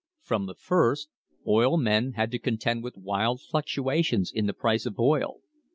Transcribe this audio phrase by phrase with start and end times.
[0.23, 1.09] From the first,
[1.47, 5.41] oil men had to contend with wild fluctuations in the price of oil.